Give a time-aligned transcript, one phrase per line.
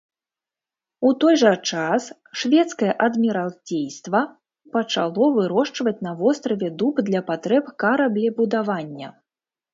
[1.09, 2.07] У той жа час
[2.43, 4.23] шведскае адміралцейства
[4.77, 9.09] пачало вырошчваць на востраве дуб для патрэб караблебудавання.